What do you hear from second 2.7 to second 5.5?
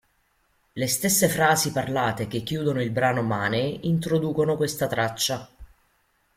il brano Money introducono questa traccia.